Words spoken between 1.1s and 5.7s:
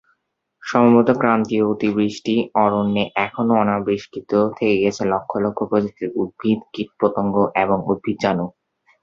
ক্রান্তীয় অতিবৃষ্টি অরণ্যে এখনও অনাবিষ্কৃত থেকে গেছে লক্ষ লক্ষ